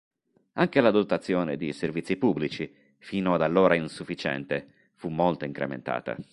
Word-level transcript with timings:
Anche 0.53 0.81
la 0.81 0.89
dotazione 0.89 1.57
di 1.57 1.71
servizi 1.73 2.15
pubblici, 2.17 2.73
fino 2.97 3.35
ad 3.35 3.43
allora 3.43 3.75
insufficiente, 3.75 4.89
fu 4.95 5.09
molto 5.09 5.45
incrementata. 5.45 6.17